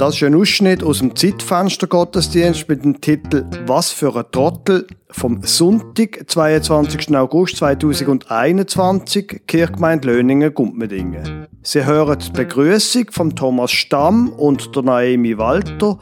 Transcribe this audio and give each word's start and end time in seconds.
Das 0.00 0.16
ist 0.16 0.22
ein 0.22 0.34
Ausschnitt 0.34 0.82
aus 0.82 1.00
dem 1.00 1.14
Zeitfenster 1.14 1.86
Gottesdienst 1.86 2.66
mit 2.70 2.82
dem 2.82 3.02
Titel 3.02 3.44
Was 3.66 3.90
für 3.90 4.16
ein 4.16 4.24
Trottel 4.32 4.86
vom 5.10 5.42
Sonntag, 5.42 6.24
22. 6.26 7.14
August 7.14 7.58
2021, 7.58 9.42
Kirchgemeinde 9.46 10.08
Löningen, 10.08 10.54
Gumpmedingen. 10.54 11.46
Sie 11.60 11.84
hören 11.84 12.18
die 12.18 12.30
Begrüßung 12.30 13.10
von 13.10 13.36
Thomas 13.36 13.72
Stamm 13.72 14.30
und 14.30 14.74
der 14.74 14.84
Naomi 14.84 15.36
Walter, 15.36 15.98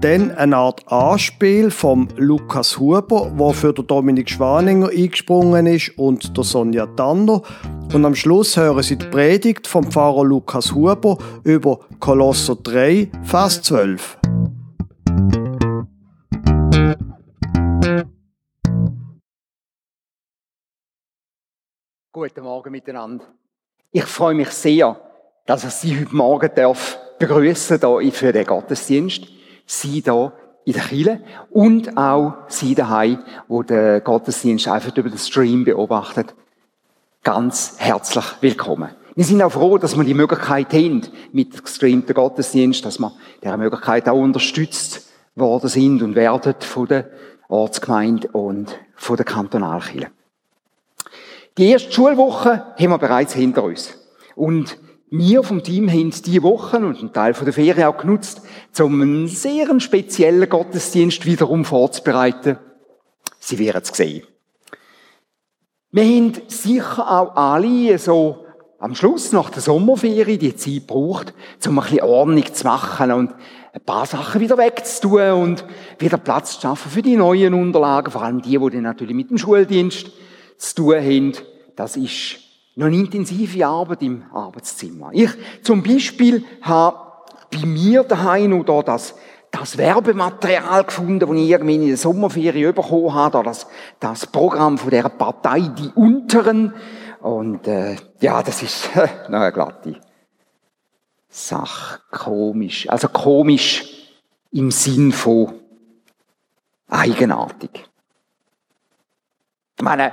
dann 0.00 0.30
eine 0.30 0.56
Art 0.56 0.80
Anspiel 0.86 1.72
vom 1.72 2.06
Lukas 2.16 2.78
Huber, 2.78 3.32
der 3.36 3.54
für 3.54 3.72
Dominik 3.72 4.30
Schwaninger 4.30 4.90
eingesprungen 4.90 5.66
ist, 5.66 5.98
und 5.98 6.36
der 6.36 6.44
Sonja 6.44 6.86
Tanner. 6.86 7.42
Und 7.92 8.06
am 8.06 8.14
Schluss 8.14 8.56
hören 8.56 8.82
Sie 8.82 8.96
die 8.96 9.04
Predigt 9.04 9.66
vom 9.66 9.84
Pfarrer 9.84 10.24
Lukas 10.24 10.72
Huber 10.72 11.18
über 11.44 11.78
Kolosser 12.00 12.56
3, 12.56 13.10
Vers 13.22 13.60
12. 13.60 14.18
Guten 22.12 22.42
Morgen 22.42 22.72
miteinander. 22.72 23.26
Ich 23.90 24.04
freue 24.04 24.34
mich 24.36 24.48
sehr, 24.48 24.98
dass 25.44 25.64
ich 25.64 25.70
Sie 25.72 26.00
heute 26.00 26.16
Morgen 26.16 26.50
darf 26.54 26.98
begrüßen 27.18 27.78
hier 27.78 28.12
für 28.12 28.32
den 28.32 28.46
Gottesdienst. 28.46 29.26
Sie 29.66 30.00
hier 30.00 30.32
in 30.64 30.72
der 30.72 30.82
Kirche 30.82 31.20
und 31.50 31.94
auch 31.98 32.48
Sie 32.48 32.74
daheim, 32.74 33.22
wo 33.48 33.62
der 33.62 34.00
Gottesdienst 34.00 34.66
einfach 34.66 34.96
über 34.96 35.10
den 35.10 35.18
Stream 35.18 35.64
beobachtet. 35.64 36.34
Ganz 37.24 37.74
herzlich 37.78 38.24
willkommen. 38.40 38.90
Wir 39.14 39.24
sind 39.24 39.40
auch 39.42 39.52
froh, 39.52 39.78
dass 39.78 39.96
wir 39.96 40.02
die 40.02 40.12
Möglichkeit 40.12 40.72
haben, 40.72 41.02
mit 41.30 41.62
gestreamten 41.62 42.16
Gottesdienst, 42.16 42.84
dass 42.84 42.98
wir 42.98 43.12
dieser 43.40 43.56
Möglichkeit 43.56 44.08
auch 44.08 44.18
unterstützt 44.18 45.06
worden 45.36 45.68
sind 45.68 46.02
und 46.02 46.16
werden 46.16 46.52
von 46.58 46.88
der 46.88 47.10
Ortsgemeinde 47.46 48.26
und 48.32 48.76
von 48.96 49.16
der 49.16 49.24
Kantonalkirche. 49.24 50.10
Die 51.58 51.68
erste 51.68 51.92
Schulwoche 51.92 52.74
haben 52.76 52.90
wir 52.90 52.98
bereits 52.98 53.34
hinter 53.34 53.62
uns. 53.62 53.96
Und 54.34 54.76
wir 55.08 55.44
vom 55.44 55.62
Team 55.62 55.88
haben 55.88 56.10
diese 56.10 56.42
Woche 56.42 56.78
und 56.78 56.98
einen 56.98 57.12
Teil 57.12 57.34
der 57.34 57.52
Ferien 57.52 57.86
auch 57.86 57.98
genutzt, 57.98 58.42
um 58.80 59.00
einen 59.00 59.28
sehr 59.28 59.78
speziellen 59.78 60.48
Gottesdienst 60.48 61.24
wiederum 61.24 61.64
vorzubereiten. 61.64 62.58
Sie 63.38 63.60
werden 63.60 63.82
es 63.84 63.96
sehen. 63.96 64.26
Wir 65.94 66.04
haben 66.04 66.32
sicher 66.48 67.06
auch 67.06 67.36
alle 67.36 67.98
so 67.98 68.46
am 68.78 68.94
Schluss 68.94 69.30
nach 69.32 69.50
der 69.50 69.60
Sommerferie 69.60 70.38
die 70.38 70.56
Zeit 70.56 70.88
gebraucht, 70.88 71.34
um 71.66 71.78
ein 71.78 71.84
bisschen 71.84 72.00
Ordnung 72.00 72.54
zu 72.54 72.66
machen 72.66 73.12
und 73.12 73.34
ein 73.74 73.80
paar 73.84 74.06
Sachen 74.06 74.40
wieder 74.40 74.56
wegzutun 74.56 75.32
und 75.32 75.64
wieder 75.98 76.16
Platz 76.16 76.54
zu 76.54 76.62
schaffen 76.62 76.90
für 76.90 77.02
die 77.02 77.16
neuen 77.16 77.52
Unterlagen, 77.52 78.10
vor 78.10 78.22
allem 78.22 78.40
die, 78.40 78.58
die 78.58 78.70
dann 78.70 78.84
natürlich 78.84 79.14
mit 79.14 79.28
dem 79.28 79.36
Schuldienst 79.36 80.10
zu 80.56 80.74
tun 80.74 80.94
haben. 80.94 81.32
Das 81.76 81.98
ist 81.98 82.38
noch 82.74 82.86
eine 82.86 82.96
intensive 82.96 83.66
Arbeit 83.66 84.00
im 84.00 84.22
Arbeitszimmer. 84.32 85.10
Ich 85.12 85.30
zum 85.62 85.82
Beispiel 85.82 86.42
habe 86.62 86.96
bei 87.50 87.66
mir 87.66 88.02
daheim 88.02 88.48
noch 88.48 88.64
da 88.64 88.80
das, 88.80 89.14
das 89.52 89.76
Werbematerial 89.76 90.84
gefunden, 90.84 91.20
das 91.20 91.30
ich 91.30 91.50
irgendwie 91.50 91.74
in 91.74 91.86
der 91.86 91.96
Sommerferien 91.96 92.74
bekommen 92.74 93.14
habe, 93.14 93.42
das, 93.44 93.66
das 94.00 94.26
Programm 94.26 94.78
von 94.78 94.90
der 94.90 95.08
Partei 95.08 95.60
Die 95.60 95.90
Unteren. 95.94 96.74
Und 97.20 97.68
äh, 97.68 97.96
ja, 98.20 98.42
das 98.42 98.62
ist 98.62 98.90
äh, 98.96 99.08
eine 99.28 99.52
glatte 99.52 100.00
Sache, 101.28 102.00
komisch. 102.10 102.88
Also 102.88 103.08
komisch 103.08 104.10
im 104.50 104.70
Sinn 104.70 105.12
von 105.12 105.52
eigenartig. 106.88 107.84
Ich 109.76 109.82
meine, 109.82 110.12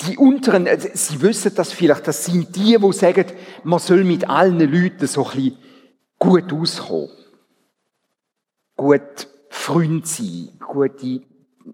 die 0.00 0.16
unteren, 0.16 0.66
äh, 0.66 0.78
Sie 0.94 1.20
wissen 1.20 1.52
das 1.54 1.72
vielleicht, 1.72 2.06
das 2.06 2.24
sind 2.24 2.54
die, 2.54 2.78
die 2.78 2.92
sagen, 2.92 3.26
man 3.64 3.80
soll 3.80 4.04
mit 4.04 4.28
allen 4.28 4.60
Leuten 4.60 5.06
so 5.08 5.26
ein 5.26 5.32
bisschen 5.32 5.58
gut 6.18 6.52
auskommen. 6.52 7.17
Gut 8.78 9.26
Freund 9.50 10.06
sein, 10.06 10.50
gute, 10.60 11.22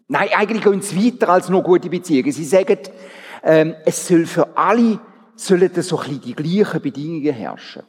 nein, 0.09 0.29
eigentlich 0.35 0.65
gehen 0.65 0.81
sie 0.81 1.13
weiter 1.13 1.29
als 1.29 1.51
nur 1.51 1.63
gute 1.63 1.91
Beziehungen. 1.91 2.33
Sie 2.33 2.45
sagen, 2.45 2.79
ähm, 3.43 3.75
es 3.85 4.09
soll 4.09 4.25
für 4.25 4.57
alle, 4.57 4.99
sollen 5.37 5.71
so 5.75 5.99
ein 5.99 6.09
bisschen 6.09 6.21
die 6.23 6.35
gleichen 6.35 6.81
Bedingungen 6.81 7.35
herrschen. 7.35 7.83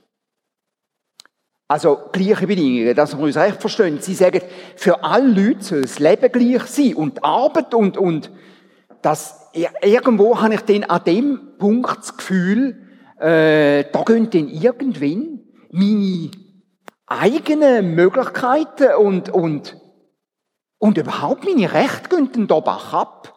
Also, 1.69 2.09
gleiche 2.11 2.45
Bedingungen, 2.45 2.93
dass 2.93 3.17
wir 3.17 3.23
uns 3.23 3.37
recht 3.37 3.61
verstehen. 3.61 3.99
Sie 4.01 4.15
sagen, 4.15 4.41
für 4.75 5.01
alle 5.01 5.27
Leute 5.29 5.63
soll 5.63 5.81
das 5.83 5.99
Leben 5.99 6.31
gleich 6.31 6.63
sein 6.63 6.95
und 6.95 7.17
die 7.17 7.23
Arbeit 7.23 7.73
und, 7.73 7.97
und, 7.97 8.31
das 9.01 9.49
irgendwo 9.81 10.41
habe 10.41 10.55
ich 10.55 10.61
dann 10.61 10.83
an 10.83 11.03
dem 11.05 11.39
Punkt 11.57 11.99
das 11.99 12.17
Gefühl, 12.17 12.85
äh, 13.19 13.85
da 13.91 14.03
gehen 14.03 14.29
dann 14.29 14.49
irgendwann 14.49 15.39
meine 15.71 16.31
eigenen 17.07 17.95
Möglichkeiten 17.95 18.95
und, 18.95 19.29
und, 19.29 19.77
und 20.79 20.97
überhaupt 20.97 21.45
meine 21.45 21.71
Rechte 21.71 22.27
dann 22.27 22.47
da 22.47 22.59
bach 22.59 22.93
ab. 22.93 23.31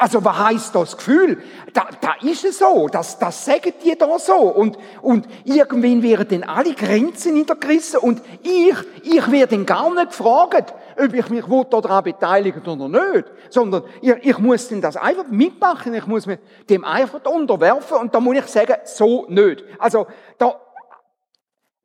Also, 0.00 0.24
was 0.24 0.38
heisst 0.38 0.74
das 0.76 0.96
Gefühl? 0.96 1.42
Da, 1.72 1.88
da 2.00 2.14
ist 2.22 2.44
es 2.44 2.58
so, 2.58 2.86
das, 2.88 3.18
das 3.18 3.44
sagen 3.44 3.72
die 3.84 3.98
da 3.98 4.16
so. 4.20 4.36
Und, 4.36 4.78
und 5.02 5.26
irgendwann 5.44 6.04
werden 6.04 6.28
dann 6.28 6.44
alle 6.44 6.72
Grenzen 6.72 7.34
niedergerissen 7.34 7.98
und 7.98 8.22
ich, 8.44 8.76
ich 9.02 9.30
werde 9.30 9.56
dann 9.56 9.66
gar 9.66 9.92
nicht 9.92 10.10
gefragt, 10.10 10.72
ob 10.96 11.12
ich 11.12 11.28
mich 11.30 11.44
daran 11.70 12.04
beteiligen 12.04 12.64
oder 12.64 12.88
nicht, 12.88 13.24
sondern 13.50 13.82
ich, 14.00 14.14
ich 14.22 14.38
muss 14.38 14.68
dann 14.68 14.80
das 14.80 14.96
einfach 14.96 15.26
mitmachen, 15.26 15.92
ich 15.94 16.06
muss 16.06 16.26
mich 16.26 16.38
dem 16.70 16.84
einfach 16.84 17.24
unterwerfen 17.24 17.96
und 17.96 18.14
da 18.14 18.20
muss 18.20 18.36
ich 18.36 18.46
sagen, 18.46 18.76
so 18.84 19.26
nicht. 19.28 19.64
Also, 19.80 20.06
da, 20.38 20.60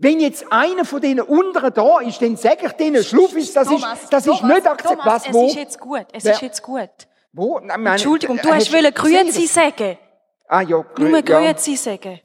wenn 0.03 0.19
jetzt 0.19 0.45
einer 0.51 0.85
von 0.85 1.01
denen 1.01 1.21
unteren 1.21 1.73
da 1.73 1.99
ist, 1.99 2.21
dann 2.21 2.35
sage 2.37 2.65
ich 2.67 2.71
denen, 2.73 3.03
Schluffis, 3.03 3.53
das 3.53 3.67
Thomas, 3.67 4.03
ist, 4.03 4.13
das 4.13 4.23
Thomas, 4.25 4.41
ist 4.41 4.47
nicht 4.47 4.67
akzeptabel. 4.67 5.11
Was, 5.11 5.33
wo? 5.33 5.45
Es 5.45 5.51
ist 5.51 5.57
jetzt 5.57 5.79
gut, 5.79 6.05
es 6.13 6.23
Wer? 6.25 6.33
ist 6.33 6.41
jetzt 6.41 6.61
gut. 6.61 6.89
Wo? 7.31 7.59
Nein, 7.59 7.85
Entschuldigung, 7.85 8.37
du 8.41 8.49
äh, 8.49 8.53
hast 8.53 8.71
wollen 8.71 8.93
Grüezi 8.93 9.47
sagen. 9.47 9.97
Ah 10.47 10.61
ja, 10.61 10.77
grü 10.93 11.09
Nur 11.09 11.17
ja. 11.27 11.39
Grüezi 11.39 11.75
sagen. 11.75 12.19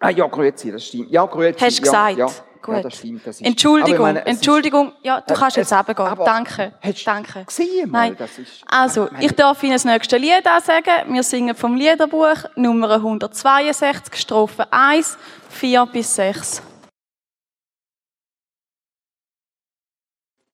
Ah 0.00 0.10
ja, 0.10 0.26
Grüezi, 0.26 0.70
das 0.72 0.86
stimmt. 0.86 1.10
Ja, 1.10 1.24
Grüezi. 1.26 1.58
Hast 1.60 1.78
du 1.78 1.82
ja, 1.82 2.08
gesagt? 2.08 2.18
Ja, 2.18 2.26
Gut. 2.62 2.74
ja, 2.76 2.82
das 2.82 2.94
stimmt. 2.96 3.26
Das 3.26 3.36
ist, 3.40 3.46
Entschuldigung, 3.46 4.02
meine, 4.02 4.24
Entschuldigung. 4.26 4.92
Ja, 5.02 5.20
du 5.20 5.34
Äh, 5.34 5.36
kannst 5.36 5.56
jetzt 5.56 5.70
es- 5.72 5.76
runtergehen. 5.78 6.08
aber- 6.08 6.24
Danke. 6.24 6.72
Hast 6.80 7.06
Danke. 7.06 7.44
gesehen 7.44 7.90
mal, 7.90 8.08
Nein. 8.08 8.16
das 8.18 8.38
ist- 8.38 8.62
Also, 8.66 9.08
meine- 9.10 9.24
ich 9.26 9.32
darf 9.32 9.62
Ihnen 9.62 9.72
das 9.72 9.84
nächste 9.84 10.16
Lied 10.16 10.46
ansagen. 10.46 11.12
Wir 11.12 11.22
singen 11.22 11.54
vom 11.54 11.74
Liederbuch 11.74 12.36
Nummer 12.54 13.02
162, 13.02 14.14
Strophe 14.16 14.66
1, 14.70 15.18
4 15.50 15.84
bis 15.86 16.14
6. 16.14 16.62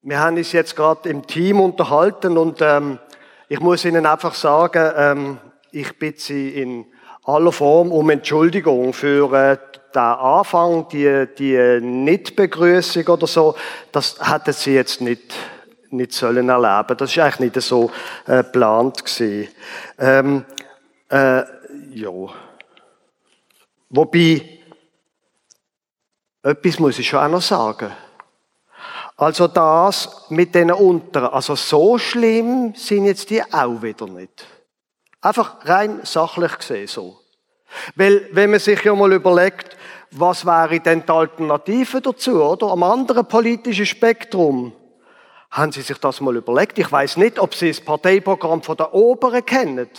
Wir 0.03 0.19
haben 0.19 0.39
uns 0.39 0.53
jetzt 0.53 0.77
gerade 0.77 1.11
im 1.11 1.27
Team 1.27 1.61
unterhalten 1.61 2.39
und 2.39 2.63
ähm, 2.63 2.99
ich 3.49 3.61
muss 3.61 3.85
Ihnen 3.85 4.07
einfach 4.07 4.35
sagen, 4.35 4.93
ähm, 4.97 5.39
ich 5.73 5.99
bitte 5.99 6.21
Sie 6.23 6.49
in 6.49 6.87
aller 7.25 7.53
Form 7.53 7.93
um 7.93 8.09
Entschuldigung 8.09 8.95
für 8.95 9.31
äh, 9.35 9.59
den 9.95 10.01
Anfang, 10.01 10.89
die, 10.89 11.27
die 11.37 11.81
Nichtbegrüßung 11.83 13.07
oder 13.09 13.27
so. 13.27 13.55
Das 13.93 14.17
hätten 14.21 14.55
Sie 14.55 14.75
jetzt 14.75 15.03
nicht 15.03 15.35
nicht 15.91 16.13
sollen 16.13 16.49
erleben. 16.49 16.97
Das 16.97 17.11
ist 17.11 17.19
eigentlich 17.19 17.55
nicht 17.55 17.67
so 17.67 17.91
äh, 18.27 18.39
geplant 18.39 19.05
gewesen. 19.05 19.49
Ähm, 19.99 20.45
äh, 21.11 21.43
ja. 21.93 22.11
Wobei, 23.91 24.61
etwas 26.43 26.79
muss 26.79 26.99
ich 26.99 27.09
schon 27.09 27.19
auch 27.19 27.29
noch 27.29 27.43
sagen. 27.43 27.91
Also 29.21 29.49
das 29.49 30.31
mit 30.31 30.55
den 30.55 30.73
unteren, 30.73 31.27
also 31.27 31.55
so 31.55 31.99
schlimm 31.99 32.73
sind 32.75 33.05
jetzt 33.05 33.29
die 33.29 33.43
auch 33.53 33.83
wieder 33.83 34.07
nicht. 34.07 34.47
Einfach 35.21 35.57
rein 35.67 36.01
sachlich 36.05 36.57
gesehen 36.57 36.87
so. 36.87 37.19
Weil, 37.97 38.31
wenn 38.33 38.51
man 38.51 38.61
sich 38.61 38.83
ja 38.83 38.95
mal 38.95 39.13
überlegt, 39.13 39.77
was 40.13 40.47
wäre 40.47 40.81
denn 40.81 41.05
die 41.05 41.13
Alternative 41.13 42.01
dazu, 42.01 42.43
oder? 42.43 42.69
Am 42.69 42.83
anderen 42.83 43.27
politischen 43.27 43.85
Spektrum. 43.85 44.73
Haben 45.51 45.73
Sie 45.73 45.83
sich 45.83 45.99
das 45.99 46.23
mal 46.23 46.37
überlegt? 46.37 46.79
Ich 46.79 46.91
weiß 46.91 47.19
nicht, 47.19 47.39
ob 47.39 47.55
Sie 47.55 47.69
das 47.69 47.83
Parteiprogramm 47.83 48.63
von 48.63 48.79
der 48.79 48.95
Oberen 48.95 49.45
kennen. 49.45 49.91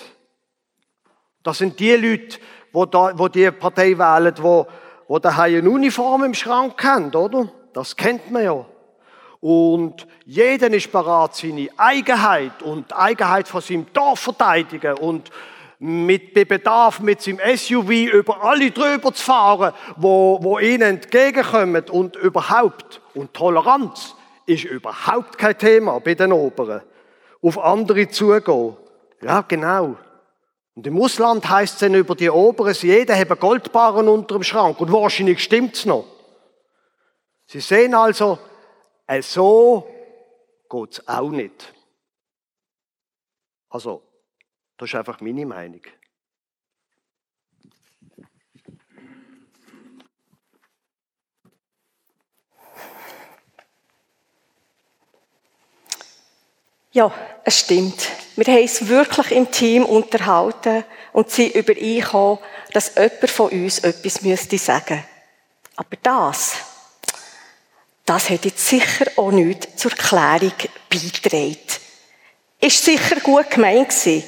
Das 1.43 1.59
sind 1.59 1.79
die 1.79 1.93
Leute, 1.93 2.39
wo, 2.73 2.87
da, 2.87 3.11
wo 3.15 3.27
die 3.27 3.51
Partei 3.51 3.95
wählen, 3.99 4.33
wo, 4.39 4.65
wo 5.07 5.19
daheim 5.19 5.59
eine 5.59 5.69
Uniform 5.69 6.23
im 6.23 6.33
Schrank 6.33 6.83
haben, 6.83 7.13
oder? 7.13 7.51
Das 7.71 7.95
kennt 7.95 8.31
man 8.31 8.43
ja. 8.43 8.65
Und 9.41 10.07
jeder 10.23 10.71
ist 10.71 10.91
bereit, 10.91 11.35
seine 11.35 11.67
Eigenheit 11.75 12.61
und 12.61 12.89
die 12.91 12.95
Eigenheit 12.95 13.47
von 13.47 13.61
seinem 13.61 13.91
Dorf 13.91 14.19
verteidigen 14.19 14.93
und 14.97 15.31
mit 15.83 16.35
Bedarf 16.35 16.99
mit 16.99 17.23
seinem 17.23 17.39
SUV 17.57 17.89
über 17.89 18.43
alle 18.43 18.69
drüber 18.69 19.11
zu 19.11 19.23
fahren, 19.23 19.73
wo, 19.97 20.37
wo 20.39 20.59
ihnen 20.59 20.83
entgegenkommen 20.83 21.83
und 21.89 22.15
überhaupt. 22.17 23.01
Und 23.15 23.33
Toleranz 23.33 24.15
ist 24.45 24.65
überhaupt 24.65 25.39
kein 25.39 25.57
Thema 25.57 25.99
bei 25.99 26.13
den 26.13 26.33
Oberen. 26.33 26.81
Auf 27.41 27.57
andere 27.57 28.07
zugehen. 28.09 28.77
Ja, 29.23 29.41
genau. 29.41 29.95
Und 30.75 30.85
im 30.85 31.01
Ausland 31.01 31.49
heißt 31.49 31.73
es 31.73 31.79
dann 31.79 31.95
über 31.95 32.13
die 32.13 32.29
Oberen, 32.29 32.75
jeder 32.79 33.17
hat 33.17 33.39
Goldbarren 33.39 34.07
unter 34.07 34.35
dem 34.35 34.43
Schrank. 34.43 34.79
Und 34.79 34.91
wahrscheinlich 34.91 35.43
stimmt's 35.43 35.85
noch. 35.85 36.05
Sie 37.47 37.59
sehen 37.59 37.95
also, 37.95 38.37
äh, 39.11 39.21
so 39.21 39.87
geht's 40.69 41.05
auch 41.07 41.29
nicht. 41.29 41.73
Also, 43.69 44.01
das 44.77 44.89
ist 44.89 44.95
einfach 44.95 45.19
meine 45.21 45.45
Meinung. 45.45 45.81
Ja, 56.93 57.13
es 57.45 57.59
stimmt. 57.59 58.09
Wir 58.35 58.45
haben 58.47 58.63
es 58.63 58.87
wirklich 58.87 59.31
im 59.31 59.49
Team 59.49 59.85
unterhalten 59.85 60.83
und 61.13 61.29
sind 61.29 61.55
übereingekommen, 61.55 62.39
dass 62.73 62.95
jemand 62.95 63.29
von 63.29 63.49
uns 63.49 63.79
etwas 63.79 64.21
müsste 64.21 64.57
sagen. 64.57 65.05
Aber 65.77 65.95
das, 66.03 66.70
das 68.05 68.29
hat 68.29 68.45
jetzt 68.45 68.67
sicher 68.67 69.05
auch 69.15 69.31
nichts 69.31 69.75
zur 69.75 69.91
Klärung 69.91 70.53
beigetragen. 70.89 71.57
Ist 72.59 72.83
sicher 72.83 73.19
gut 73.21 73.49
gemeint 73.49 73.89
gewesen. 73.89 74.23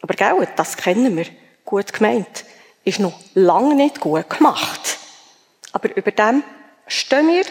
Aber 0.00 0.14
gell, 0.14 0.48
das 0.56 0.76
kennen 0.76 1.16
wir. 1.16 1.26
Gut 1.64 1.92
gemeint. 1.92 2.44
Ist 2.84 2.98
noch 2.98 3.18
lange 3.34 3.74
nicht 3.74 4.00
gut 4.00 4.28
gemacht. 4.28 4.98
Aber 5.72 5.94
über 5.96 6.10
dem 6.10 6.42
stehen 6.86 7.28
wir. 7.28 7.44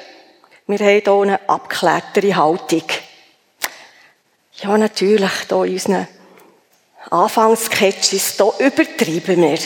Wir 0.67 0.79
haben 0.79 1.01
hier 1.03 1.13
eine 1.13 1.49
abgeklärtere 1.49 2.35
Haltung. 2.35 2.83
Ja, 4.55 4.77
natürlich, 4.77 5.31
hier 5.47 5.63
in 5.63 5.73
unseren 5.73 6.07
Anfangssketches, 7.09 8.35
hier 8.37 8.53
übertreiben 8.59 9.41
wir. 9.41 9.59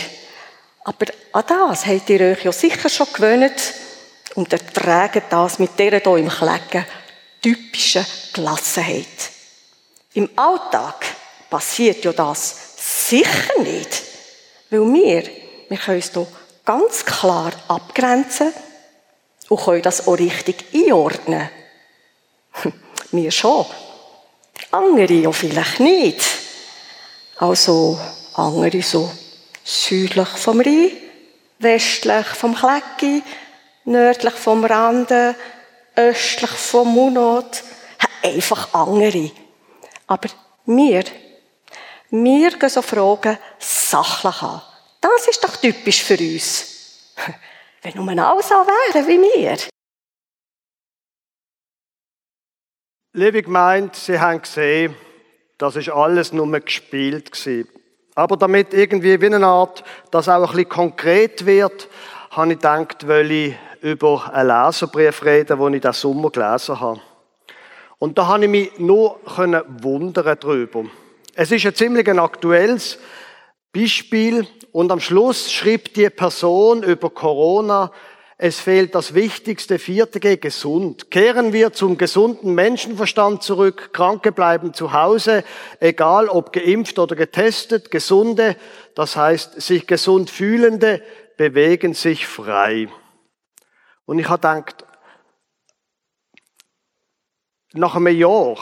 Aber 0.86 1.06
an 1.34 1.44
das 1.48 1.86
habt 1.86 2.10
ihr 2.10 2.22
euch 2.22 2.44
ja 2.44 2.52
sicher 2.52 2.90
schon 2.90 3.08
gewöhnt 3.12 3.74
und 4.36 4.52
ertragen 4.54 5.24
das 5.30 5.60
mit 5.60 5.80
dieser 5.80 6.00
hier 6.00 6.18
im 6.18 6.30
Klecken 6.30 6.86
typischen 7.42 8.06
Gelassenheit. 8.34 9.32
Im 10.14 10.30
Alltag 10.36 11.06
passiert 11.50 12.04
ja 12.06 12.14
das 12.14 13.08
sicher 13.10 13.60
nicht, 13.62 14.04
weil 14.70 14.94
wir, 14.94 15.24
wir 15.70 15.78
können 15.78 15.98
uns 15.98 16.12
hier 16.14 16.28
ganz 16.66 17.06
klar 17.06 17.52
abgrenzen 17.68 18.54
und 19.50 19.62
können 19.62 19.82
das 19.82 20.08
auch 20.08 20.18
richtig 20.18 20.66
einordnen. 20.74 21.50
Wir 23.12 23.32
schon. 23.32 23.66
Andere 24.72 25.14
ja 25.14 25.32
vielleicht 25.32 25.80
nicht. 25.80 26.20
Also 27.38 28.00
andere 28.34 28.82
so 28.82 29.12
südlich 29.64 30.28
vom 30.28 30.60
Rhein, 30.60 30.92
westlich 31.60 32.26
vom 32.26 32.56
Klecki, 32.56 33.24
nördlich 33.86 34.34
vom 34.34 34.66
Rande, 34.66 35.36
östlich 35.96 36.52
vom 36.52 36.94
Munot. 36.94 37.64
Einfach 38.24 38.74
andere. 38.74 39.32
Aber 40.08 40.30
wir, 40.66 41.04
wir 42.10 42.52
gehen 42.58 42.70
so 42.70 42.82
Fragen 42.82 43.38
sachlich 43.60 44.42
an. 44.42 44.62
Das 45.02 45.28
ist 45.28 45.44
doch 45.44 45.56
typisch 45.58 46.04
für 46.04 46.18
uns. 46.18 47.14
Wenn 47.82 48.04
nur 48.04 48.26
alle 48.26 48.42
so 48.42 48.56
wären 48.56 49.08
wie 49.08 49.22
wir. 49.22 49.58
Liebe 53.14 53.44
Gemeinde, 53.44 53.96
Sie 53.96 54.20
haben 54.20 54.42
gesehen, 54.42 54.96
das 55.58 55.76
ist 55.76 55.90
alles 55.90 56.34
nur 56.34 56.60
gespielt 56.60 57.32
gewesen. 57.32 57.70
Aber 58.16 58.38
damit 58.38 58.74
irgendwie 58.74 59.22
wie 59.22 59.28
eine 59.28 59.46
Art, 59.46 59.84
dass 60.12 60.28
auch 60.28 60.42
ein 60.42 60.48
bisschen 60.48 60.70
konkret 60.70 61.46
wird, 61.46 61.88
habe 62.36 62.52
ich 62.52 62.58
gedacht, 62.58 63.08
weil 63.08 63.32
ich 63.32 63.56
über 63.82 64.30
einen 64.34 64.50
Leserbrief 64.50 65.24
reden, 65.24 65.58
den 65.58 65.74
ich 65.76 65.82
diesen 65.82 65.94
Sommer 65.94 66.30
gelesen 66.30 66.80
habe. 66.80 67.00
Und 67.98 68.18
da 68.18 68.28
habe 68.28 68.44
ich 68.44 68.50
mich 68.50 68.78
nur 68.78 69.20
wundern 69.24 70.38
darüber. 70.40 70.84
Es 71.34 71.52
ist 71.52 71.66
ein 71.66 71.76
ziemlich 71.76 72.08
aktuelles 72.10 73.00
Beispiel 73.74 74.48
und 74.74 74.92
am 74.92 75.00
Schluss 75.00 75.52
schrieb 75.52 75.94
die 75.94 76.10
Person 76.10 76.84
über 76.84 77.10
Corona, 77.10 77.92
es 78.38 78.60
fehlt 78.60 78.96
das 78.96 79.14
wichtigste 79.14 79.80
vierte 79.80 80.20
G, 80.20 80.36
gesund. 80.36 81.10
Kehren 81.10 81.54
wir 81.54 81.72
zum 81.72 81.98
gesunden 81.98 82.54
Menschenverstand 82.54 83.44
zurück. 83.44 83.92
Kranke 83.94 84.34
bleiben 84.34 84.74
zu 84.74 84.92
Hause, 84.92 85.46
egal 85.80 86.28
ob 86.28 86.52
geimpft 86.52 87.00
oder 87.00 87.16
getestet. 87.16 87.92
Gesunde, 87.92 88.58
das 88.94 89.16
heißt 89.16 89.62
sich 89.62 89.88
gesund 89.88 90.30
fühlende, 90.30 91.02
bewegen 91.38 91.94
sich 91.94 92.28
frei. 92.28 92.88
Und 94.06 94.20
ich 94.20 94.30
habe 94.30 94.38
gedacht, 94.38 94.86
nach 97.74 97.96
einem 97.96 98.16
Jahr 98.16 98.58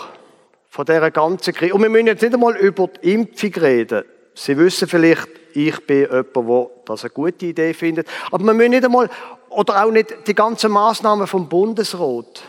von 0.70 0.86
dieser 0.86 1.12
ganzen 1.12 1.54
Krise, 1.54 1.74
und 1.74 1.82
wir 1.82 1.90
müssen 1.90 2.08
jetzt 2.08 2.22
nicht 2.22 2.34
einmal 2.34 2.58
über 2.58 2.88
die 2.88 3.14
Impfung 3.14 3.54
reden. 3.56 4.04
Sie 4.34 4.58
wissen 4.58 4.88
vielleicht, 4.88 5.28
ich 5.54 5.86
bin 5.86 6.08
jemand, 6.10 6.36
der 6.36 6.70
das 6.86 7.04
eine 7.04 7.12
gute 7.12 7.46
Idee 7.46 7.74
findet. 7.74 8.08
Aber 8.32 8.44
wir 8.44 8.54
müssen 8.54 8.72
nicht 8.72 8.86
einmal 8.86 9.10
oder 9.50 9.84
auch 9.84 9.92
nicht 9.92 10.28
die 10.28 10.34
ganzen 10.34 10.72
Maßnahmen 10.72 11.28
vom 11.28 11.48
Bundesrat. 11.48 12.42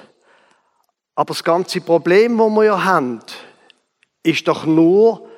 Aber 1.14 1.28
das 1.28 1.44
ganze 1.44 1.80
Problem, 1.80 2.38
das 2.38 2.48
wir 2.48 2.64
ja 2.64 2.84
haben, 2.84 3.20
ist 4.22 4.48
doch 4.48 4.64
nur, 4.64 5.28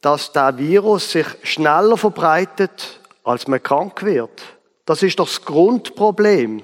dass 0.00 0.32
der 0.32 0.56
Virus 0.56 1.10
sich 1.10 1.26
schneller 1.42 1.96
verbreitet, 1.96 3.00
als 3.24 3.46
man 3.48 3.62
krank 3.62 4.02
wird. 4.02 4.42
Das 4.84 5.02
ist 5.02 5.18
doch 5.18 5.28
das 5.28 5.44
Grundproblem 5.44 6.62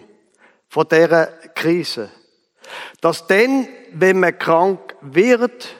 von 0.68 0.88
dieser 0.88 1.26
Krise. 1.54 2.10
Dass 3.00 3.26
dann, 3.26 3.68
wenn 3.92 4.20
man 4.20 4.38
krank 4.38 4.96
wird, 5.00 5.74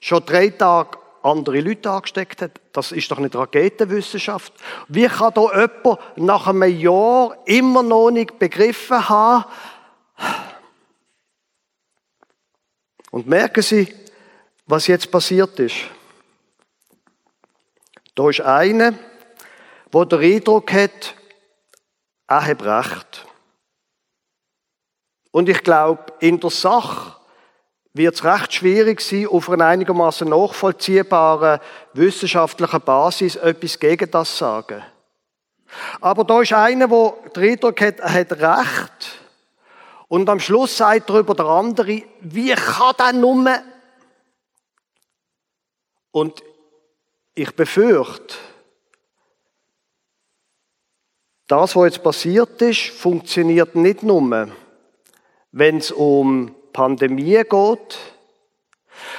schon 0.00 0.24
drei 0.24 0.50
Tage 0.50 0.98
andere 1.22 1.60
Leute 1.60 1.90
angesteckt 1.90 2.42
hat. 2.42 2.60
Das 2.72 2.92
ist 2.92 3.10
doch 3.10 3.18
nicht 3.18 3.34
Raketenwissenschaft. 3.34 4.52
Wie 4.88 5.06
kann 5.06 5.32
da 5.34 5.42
jemand 5.52 6.18
nach 6.18 6.46
einem 6.46 6.78
Jahr 6.78 7.38
immer 7.46 7.82
noch 7.82 8.10
nicht 8.10 8.38
begriffen 8.38 9.08
haben? 9.08 9.44
Und 13.10 13.26
merken 13.26 13.62
Sie, 13.62 13.88
was 14.66 14.86
jetzt 14.86 15.10
passiert 15.10 15.58
ist. 15.60 15.76
Da 18.14 18.28
ist 18.28 18.40
einer, 18.40 18.92
der 19.94 20.06
den 20.06 20.34
Eindruck 20.34 20.72
hat, 20.72 21.14
er 22.26 22.46
hat 22.46 22.62
recht. 22.62 23.26
Und 25.30 25.48
ich 25.48 25.62
glaube, 25.62 26.04
in 26.20 26.40
der 26.40 26.50
Sache 26.50 27.16
wird 27.92 28.14
es 28.14 28.24
recht 28.24 28.52
schwierig 28.52 29.00
sein, 29.00 29.28
auf 29.28 29.48
einer 29.48 29.66
einigermaßen 29.66 30.28
nachvollziehbaren 30.28 31.60
wissenschaftlichen 31.92 32.80
Basis 32.80 33.36
etwas 33.36 33.78
gegen 33.78 34.10
das 34.10 34.30
zu 34.32 34.36
sagen. 34.38 34.82
Aber 36.00 36.24
da 36.24 36.40
ist 36.40 36.52
einer, 36.52 36.88
der 36.88 37.14
den 37.36 37.50
Eindruck 37.50 37.80
hat, 37.80 38.00
er 38.00 38.12
hat 38.12 38.32
Recht. 38.32 39.20
Und 40.08 40.28
am 40.28 40.40
Schluss 40.40 40.76
sagt 40.76 41.08
er 41.10 41.18
über 41.18 41.34
der 41.34 41.46
andere, 41.46 42.02
wie 42.20 42.54
kann 42.54 42.94
der 42.98 43.12
nur? 43.12 43.58
Und 46.10 46.42
ich 47.34 47.50
befürchte, 47.56 48.36
das, 51.46 51.76
was 51.76 51.84
jetzt 51.84 52.02
passiert 52.02 52.62
ist, 52.62 52.88
funktioniert 52.88 53.74
nicht 53.74 54.02
nur, 54.02 54.48
wenn 55.52 55.76
es 55.76 55.90
um 55.90 56.54
Pandemie 56.72 57.42
geht, 57.48 57.98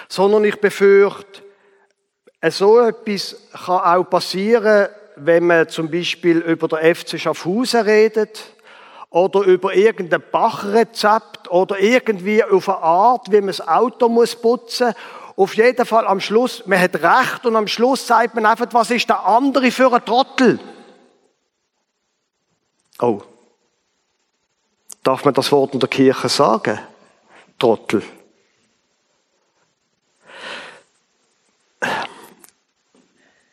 sondern 0.10 0.44
ich 0.44 0.60
befürchte, 0.60 1.44
so 2.50 2.80
etwas 2.80 3.36
kann 3.66 3.80
auch 3.80 4.10
passieren, 4.10 4.90
wenn 5.16 5.48
man 5.48 5.70
zum 5.70 5.90
Beispiel 5.90 6.40
über 6.40 6.68
den 6.68 6.96
FC 6.96 7.20
Schaffhausen 7.20 7.82
redet 7.82 8.44
oder 9.10 9.42
über 9.42 9.74
irgendein 9.74 10.24
Bachrezept 10.32 11.50
oder 11.50 11.80
irgendwie 11.80 12.44
auf 12.44 12.68
eine 12.70 12.80
Art, 12.80 13.32
wie 13.32 13.38
man 13.38 13.48
das 13.48 13.66
Auto 13.66 14.10
muss 14.10 14.36
putzen. 14.36 14.94
Auf 15.38 15.56
jeden 15.56 15.86
Fall 15.86 16.06
am 16.06 16.20
Schluss, 16.20 16.64
man 16.66 16.80
hat 16.80 16.96
recht 16.96 17.46
und 17.46 17.56
am 17.56 17.68
Schluss 17.68 18.06
sagt 18.06 18.36
man 18.36 18.46
einfach, 18.46 18.68
was 18.72 18.92
ist 18.92 19.10
der 19.10 19.26
andere 19.26 19.72
für 19.72 19.92
ein 19.92 20.06
Trottel? 20.06 20.60
Oh. 23.00 23.22
Darf 25.04 25.26
man 25.26 25.34
das 25.34 25.52
Wort 25.52 25.74
in 25.74 25.80
der 25.80 25.90
Kirche 25.90 26.30
sagen? 26.30 26.80
Trottel. 27.60 28.04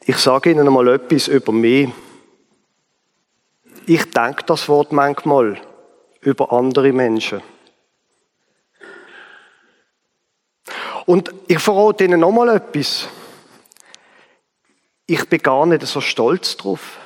Ich 0.04 0.16
sage 0.16 0.50
Ihnen 0.50 0.66
einmal 0.66 0.88
etwas 0.88 1.28
über 1.28 1.52
mich. 1.52 1.90
Ich 3.86 4.10
denke 4.10 4.44
das 4.44 4.68
Wort 4.68 4.92
manchmal 4.92 5.60
über 6.20 6.52
andere 6.52 6.92
Menschen. 6.92 7.42
Und 11.06 11.32
ich 11.48 11.58
verrate 11.58 12.04
Ihnen 12.04 12.20
nochmal 12.20 12.48
etwas. 12.56 13.08
Ich 15.06 15.28
bin 15.28 15.42
gar 15.42 15.66
nicht 15.66 15.86
so 15.86 16.00
stolz 16.00 16.56
drauf. 16.56 16.98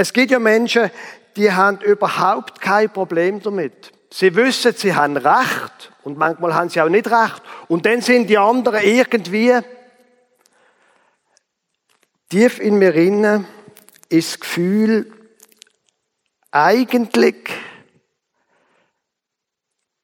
Es 0.00 0.12
gibt 0.12 0.30
ja 0.30 0.38
Menschen, 0.38 0.92
die 1.34 1.50
haben 1.50 1.80
überhaupt 1.80 2.60
kein 2.60 2.88
Problem 2.88 3.42
damit. 3.42 3.90
Sie 4.12 4.32
wissen, 4.36 4.72
sie 4.76 4.94
haben 4.94 5.16
Recht 5.16 5.92
und 6.04 6.16
manchmal 6.16 6.54
haben 6.54 6.68
sie 6.68 6.80
auch 6.80 6.88
nicht 6.88 7.10
Recht. 7.10 7.42
Und 7.66 7.84
dann 7.84 8.00
sind 8.00 8.30
die 8.30 8.38
anderen 8.38 8.80
irgendwie 8.80 9.58
tief 12.28 12.60
in 12.60 12.78
mir 12.78 12.94
inne 12.94 13.44
ist 14.08 14.34
das 14.34 14.40
Gefühl, 14.40 15.12
eigentlich 16.52 17.50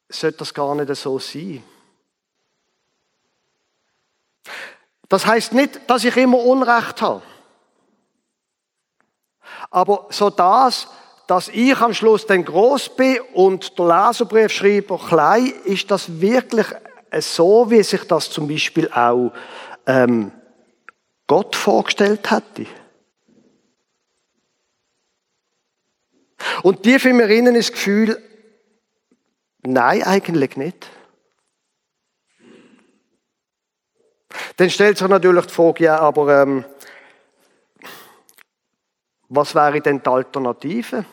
sollte 0.09 0.39
das 0.39 0.55
gar 0.55 0.75
nicht 0.75 0.93
so 0.97 1.21
sein. 1.21 1.63
Das 5.09 5.25
heißt 5.25 5.53
nicht, 5.53 5.89
dass 5.89 6.03
ich 6.03 6.17
immer 6.17 6.41
Unrecht 6.41 7.01
habe. 7.01 7.23
Aber 9.75 10.07
so 10.11 10.31
das, 10.31 10.87
dass 11.27 11.49
ich 11.49 11.77
am 11.81 11.93
Schluss 11.93 12.25
dann 12.27 12.45
groß 12.45 12.91
bin 12.91 13.19
und 13.33 13.77
der 13.77 13.87
Leserbriefschreiber 13.87 15.01
klein, 15.09 15.53
ist 15.65 15.91
das 15.91 16.21
wirklich 16.21 16.69
so, 17.19 17.69
wie 17.73 17.83
sich 17.83 18.05
das 18.05 18.31
zum 18.31 18.47
Beispiel 18.47 18.89
auch 18.93 19.33
ähm, 19.85 20.31
Gott 21.27 21.57
vorgestellt 21.57 22.31
hätte. 22.31 22.67
Und 26.63 26.85
tief 26.85 27.05
in 27.05 27.17
mir 27.17 27.29
innen 27.29 27.57
ist 27.57 27.71
das 27.71 27.75
Gefühl, 27.75 28.23
nein, 29.63 30.05
eigentlich 30.05 30.57
nicht. 30.57 30.87
Dann 34.57 34.71
stellt 34.71 34.99
sich 34.99 35.09
natürlich 35.09 35.47
die 35.47 35.53
Frage, 35.53 35.83
ja, 35.83 35.99
aber 35.99 36.43
ähm, 36.43 36.65
was 39.35 39.55
wäre 39.55 39.81
denn 39.81 40.03
die 40.03 40.09
Alternative? 40.09 41.05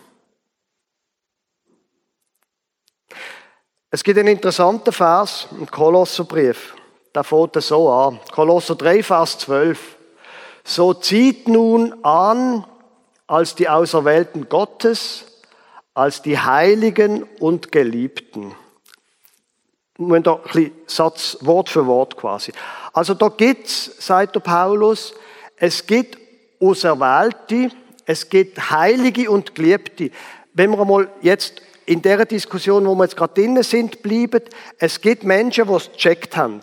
Es 3.90 4.04
gibt 4.04 4.18
einen 4.18 4.30
interessanten 4.30 4.94
Vers 4.94 5.48
im 5.52 5.70
Kolosserbrief. 5.70 6.76
Da 7.14 7.24
fängt 7.24 7.62
so 7.62 7.92
an. 7.92 8.20
Kolosser 8.32 8.76
3, 8.76 9.04
Vers 9.04 9.40
12. 9.40 9.98
So 10.64 10.94
zieht 10.94 11.48
nun 11.48 11.94
an 12.04 12.66
als 13.28 13.56
die 13.56 13.68
Auserwählten 13.68 14.48
Gottes, 14.48 15.26
als 15.94 16.22
die 16.22 16.40
Heiligen 16.40 17.24
und 17.40 17.72
Geliebten. 17.72 18.56
Nur 19.98 20.20
da 20.22 20.36
ein 20.36 20.42
bisschen 20.44 20.72
Satz, 20.88 21.38
Wort 21.42 21.70
für 21.70 21.86
Wort 21.86 22.16
quasi. 22.16 22.54
Also 22.94 23.14
da 23.14 23.28
gibt's, 23.28 23.92
sagt 24.00 24.36
der 24.36 24.40
Paulus, 24.40 25.14
es 25.58 25.86
gibt 25.86 26.18
Auserwählte, 26.62 27.72
es 28.12 28.28
gibt 28.28 28.72
Heilige 28.72 29.32
und 29.32 29.56
Geliebte. 29.56 30.12
Wenn 30.54 30.72
wir 30.72 30.84
mal 30.84 31.10
jetzt 31.22 31.62
in 31.86 32.02
der 32.02 32.26
Diskussion, 32.26 32.86
wo 32.86 32.94
wir 32.94 33.06
jetzt 33.06 33.16
gerade 33.16 33.34
drinnen 33.34 33.64
sind, 33.64 34.04
bleiben, 34.04 34.42
es 34.78 35.00
gibt 35.00 35.24
Menschen, 35.24 35.66
die 35.66 35.74
es 35.74 35.90
gecheckt 35.94 36.36
haben. 36.36 36.62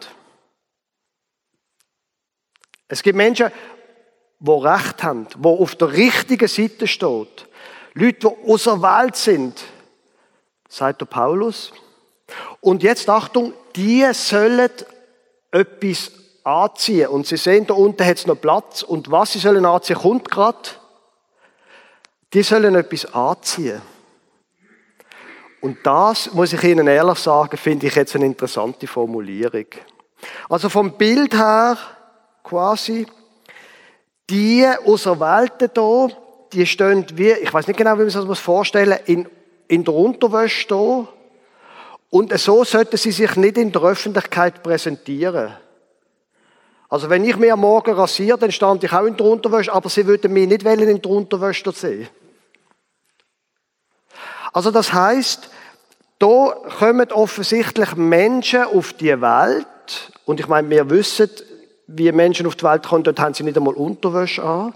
Es 2.87 3.03
gibt 3.03 3.17
Menschen, 3.17 3.51
die 4.41 4.51
Recht 4.51 5.03
haben, 5.03 5.27
die 5.35 5.49
auf 5.49 5.75
der 5.75 5.93
richtigen 5.93 6.49
Seite 6.49 6.87
steht. 6.87 7.49
Leute, 7.95 8.29
die 8.29 8.51
außer 8.53 8.83
Welt 8.83 9.17
sind, 9.17 9.65
sagt 10.69 11.01
der 11.01 11.07
Paulus. 11.07 11.73
Und 12.61 12.83
jetzt 12.83 13.09
Achtung, 13.09 13.55
die 13.75 14.07
sollen 14.13 14.69
etwas 15.51 16.13
anziehen. 16.45 17.09
Und 17.09 17.27
Sie 17.27 17.39
sehen, 17.39 17.67
da 17.67 17.73
unten 17.73 18.05
hat 18.05 18.19
es 18.19 18.27
noch 18.27 18.39
Platz. 18.39 18.83
Und 18.83 19.11
was 19.11 19.33
sie 19.33 19.39
sollen 19.39 19.65
anziehen, 19.65 19.97
kommt 19.97 20.31
gerade. 20.31 20.69
Die 22.33 22.43
sollen 22.43 22.75
etwas 22.75 23.13
anziehen. 23.15 23.81
Und 25.61 25.79
das, 25.83 26.33
muss 26.33 26.53
ich 26.53 26.63
Ihnen 26.63 26.87
ehrlich 26.87 27.19
sagen, 27.19 27.57
finde 27.57 27.87
ich 27.87 27.95
jetzt 27.95 28.15
eine 28.15 28.27
interessante 28.27 28.87
Formulierung. 28.87 29.67
Also 30.49 30.69
vom 30.69 30.93
Bild 30.93 31.35
her 31.35 31.77
quasi, 32.45 33.07
die 34.31 34.67
Auserwählten 34.85 35.71
hier, 35.75 36.09
die 36.53 36.67
stehen 36.67 37.07
wie, 37.15 37.33
ich 37.33 37.53
weiß 37.53 37.67
nicht 37.67 37.77
genau, 37.77 37.95
wie 37.95 38.03
man 38.03 38.11
sich 38.11 38.25
das 38.25 38.39
vorstellen 38.39 38.99
in, 39.07 39.29
in 39.67 39.85
der 39.85 39.95
Unterwäsche 39.95 40.67
hier. 40.69 41.09
Und 42.11 42.39
so 42.39 42.65
sollten 42.65 42.97
sie 42.97 43.13
sich 43.13 43.37
nicht 43.37 43.59
in 43.59 43.73
der 43.73 43.83
Öffentlichkeit 43.83 44.63
präsentieren. 44.63 45.55
Also 46.89 47.11
wenn 47.11 47.25
ich 47.25 47.37
mir 47.37 47.53
am 47.53 47.61
Morgen 47.61 47.95
rasiere, 47.95 48.39
dann 48.39 48.53
stand 48.53 48.83
ich 48.85 48.93
auch 48.93 49.05
in 49.05 49.17
der 49.17 49.27
Unterwäsche, 49.27 49.73
aber 49.73 49.91
sie 49.91 50.07
würden 50.07 50.33
mich 50.33 50.49
nicht 50.49 50.63
in 50.65 51.03
der 51.03 51.11
Unterwäsche 51.11 51.71
sehen. 51.73 52.09
Also 54.59 54.73
das 54.73 54.93
heißt, 54.93 55.51
da 56.19 56.57
kommen 56.81 57.13
offensichtlich 57.13 57.95
Menschen 57.95 58.65
auf 58.65 58.93
die 58.93 59.21
Welt, 59.21 60.11
und 60.25 60.41
ich 60.41 60.49
meine, 60.49 60.69
wir 60.69 60.91
wissen, 60.91 61.31
wie 61.87 62.11
Menschen 62.11 62.45
auf 62.45 62.57
die 62.57 62.65
Welt 62.65 62.85
kommen, 62.85 63.05
dort 63.05 63.21
haben 63.21 63.35
sie 63.35 63.45
nicht 63.45 63.57
einmal 63.57 63.75
Unterwäsche 63.75 64.43
an. 64.43 64.75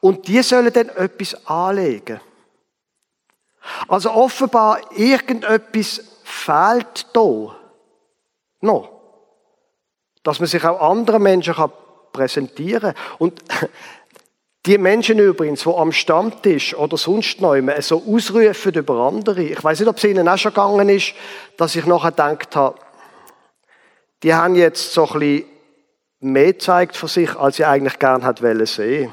Und 0.00 0.26
die 0.28 0.40
sollen 0.40 0.72
dann 0.72 0.88
etwas 0.88 1.46
anlegen. 1.46 2.22
Also 3.86 4.12
offenbar 4.12 4.80
irgendetwas 4.96 6.00
fehlt 6.24 7.06
da. 7.12 7.54
Noch. 8.62 8.88
Dass 10.22 10.40
man 10.40 10.46
sich 10.46 10.64
auch 10.64 10.80
anderen 10.80 11.22
Menschen 11.22 11.54
präsentieren 12.14 12.94
kann. 12.94 13.02
Und 13.18 13.42
die 14.68 14.76
Menschen 14.76 15.18
übrigens, 15.18 15.62
die 15.62 15.70
am 15.70 15.92
Stammtisch 15.92 16.74
oder 16.74 16.98
sonst 16.98 17.40
noch 17.40 17.54
immer 17.54 17.80
so 17.80 18.02
ausrufen 18.06 18.74
über 18.74 19.06
andere, 19.06 19.42
ich 19.42 19.64
weiß 19.64 19.80
nicht, 19.80 19.88
ob 19.88 19.96
es 19.96 20.04
ihnen 20.04 20.28
auch 20.28 20.36
schon 20.36 20.52
gegangen 20.52 20.90
ist, 20.90 21.14
dass 21.56 21.74
ich 21.74 21.86
nachher 21.86 22.10
gedacht 22.10 22.54
habe, 22.54 22.78
die 24.22 24.34
haben 24.34 24.56
jetzt 24.56 24.92
so 24.92 25.08
ein 25.08 25.18
bisschen 25.20 25.44
mehr 26.20 26.52
gezeigt 26.52 26.98
von 26.98 27.08
sich, 27.08 27.34
als 27.34 27.56
sie 27.56 27.64
eigentlich 27.64 27.98
gern 27.98 28.24
hat 28.24 28.40
sehen. 28.68 29.10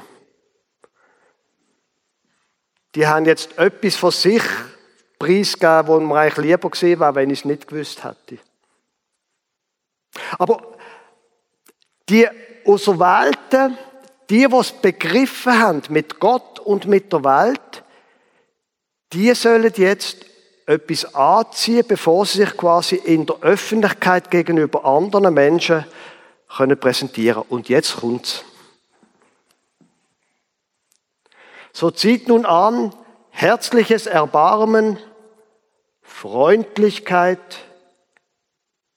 Die 2.94 3.06
haben 3.06 3.24
jetzt 3.24 3.56
etwas 3.56 3.96
von 3.96 4.10
sich 4.10 4.42
preisgegeben, 5.18 5.86
wo 5.86 5.98
man 6.00 6.18
eigentlich 6.18 6.44
lieber 6.44 6.68
gesehen 6.68 7.00
wäre, 7.00 7.14
wenn 7.14 7.30
ich 7.30 7.38
es 7.38 7.44
nicht 7.46 7.66
gewusst 7.66 8.04
hätte. 8.04 8.38
Aber 10.38 10.76
die 12.10 12.28
Auserwählten, 12.66 13.78
die, 14.30 14.44
es 14.44 14.72
begriffen 14.72 15.58
haben 15.58 15.82
mit 15.88 16.18
Gott 16.20 16.58
und 16.58 16.86
mit 16.86 17.12
der 17.12 17.24
Welt, 17.24 17.84
die 19.12 19.32
sollen 19.34 19.72
jetzt 19.76 20.26
etwas 20.66 21.14
anziehen, 21.14 21.84
bevor 21.86 22.26
sie 22.26 22.38
sich 22.38 22.56
quasi 22.56 22.96
in 22.96 23.24
der 23.24 23.36
Öffentlichkeit 23.40 24.30
gegenüber 24.30 24.84
anderen 24.84 25.32
Menschen 25.32 25.84
können 26.56 26.78
präsentieren. 26.78 27.44
Und 27.48 27.68
jetzt 27.68 27.96
kommt's. 27.96 28.44
So 31.72 31.90
zieht 31.90 32.26
nun 32.26 32.46
an 32.46 32.94
herzliches 33.30 34.06
Erbarmen, 34.06 34.98
Freundlichkeit, 36.02 37.58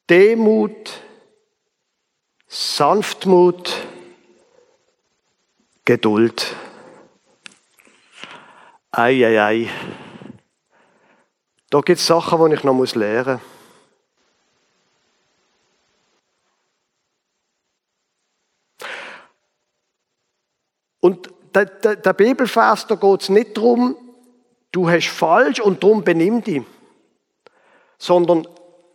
Demut, 0.10 0.92
Sanftmut, 2.48 3.72
Geduld. 5.90 6.56
Ei, 8.92 9.26
ei, 9.26 9.42
ei. 9.42 9.70
Da 11.72 11.82
gibt 11.82 11.98
es 11.98 12.06
Sachen, 12.06 12.48
die 12.48 12.54
ich 12.54 12.64
noch 12.64 12.94
lernen 12.94 13.40
muss. 13.40 13.42
Und 21.00 21.34
der, 21.56 21.66
der, 21.66 21.96
der 21.96 22.14
Bibelvers, 22.14 22.86
da 22.86 22.94
geht 22.94 23.22
es 23.24 23.30
nicht 23.30 23.58
darum, 23.58 23.98
du 24.72 24.88
hast 24.88 25.08
falsch 25.08 25.60
und 25.60 25.82
darum 25.82 26.04
benimm 26.04 26.44
dich. 26.44 26.62
Sondern 27.98 28.48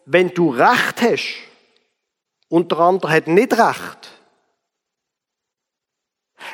wenn 0.04 0.28
du 0.28 0.50
Recht 0.50 1.02
hast 1.02 1.38
und 2.48 2.70
der 2.70 2.78
andere 2.78 3.10
hat 3.10 3.26
nicht 3.26 3.52
Recht, 3.52 4.12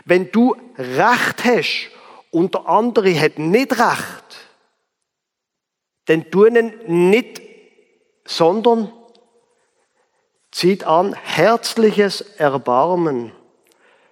wenn 0.04 0.30
du 0.30 0.56
Recht 0.76 1.44
hast 1.44 1.90
und 2.30 2.54
der 2.54 2.66
andere 2.68 3.18
hat 3.18 3.38
nicht 3.38 3.72
Recht, 3.72 4.48
dann 6.06 6.30
tun 6.30 6.56
ihn 6.56 7.10
nicht, 7.10 7.40
sondern 8.24 8.92
zieht 10.50 10.84
an 10.84 11.14
herzliches 11.14 12.20
Erbarmen, 12.20 13.32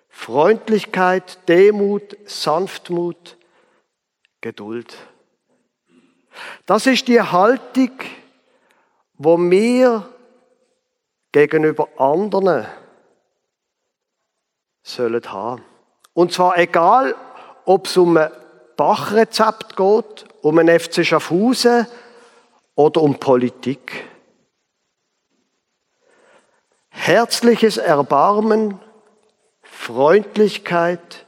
Freundlichkeit, 0.09 1.49
Demut, 1.49 2.17
Sanftmut, 2.25 3.37
Geduld. 4.41 4.97
Das 6.67 6.87
ist 6.87 7.09
die 7.09 7.21
Haltung, 7.21 7.91
wo 9.15 9.37
wir 9.39 10.09
gegenüber 11.33 11.89
anderen 11.97 12.67
sollen 14.83 15.33
haben. 15.33 15.65
Und 16.19 16.33
zwar 16.33 16.59
egal, 16.59 17.15
ob 17.65 17.87
es 17.87 17.97
um 17.97 18.17
ein 18.17 18.33
Bachrezept 18.77 19.77
geht, 19.77 20.27
um 20.43 20.59
ein 20.59 20.67
FC 20.69 21.07
Schaffhausen 21.07 21.87
oder 22.75 23.03
um 23.03 23.21
Politik. 23.21 24.05
Herzliches 26.89 27.77
Erbarmen, 27.77 28.81
Freundlichkeit, 29.63 31.25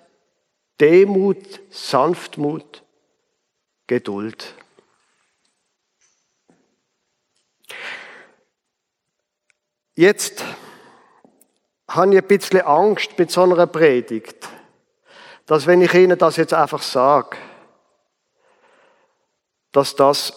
Demut, 0.80 1.60
Sanftmut, 1.70 2.82
Geduld. 3.86 4.54
Jetzt 9.94 10.44
habe 11.86 12.12
ich 12.12 12.20
ein 12.20 12.26
bisschen 12.26 12.62
Angst 12.62 13.16
mit 13.20 13.30
so 13.30 13.44
einer 13.44 13.68
Predigt, 13.68 14.48
dass 15.50 15.66
wenn 15.66 15.80
ich 15.80 15.92
Ihnen 15.94 16.16
das 16.16 16.36
jetzt 16.36 16.54
einfach 16.54 16.80
sage, 16.80 17.36
dass 19.72 19.96
das 19.96 20.32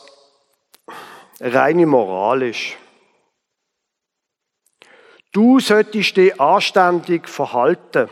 reine 1.39 1.85
Moral 1.85 2.41
ist. 2.41 2.75
Du 5.31 5.59
solltest 5.59 6.17
dich 6.17 6.41
anständig 6.41 7.29
verhalten. 7.29 8.09